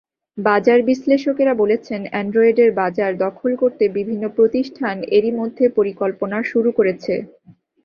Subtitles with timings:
[0.37, 7.13] বাজার বিশ্লেষকেরা বলছেন, অ্যান্ড্রয়েডের বাজার দখল করতে বিভিন্ন প্রতিষ্ঠান এরইমধ্যে পরিকল্পনা শুরু করেছে।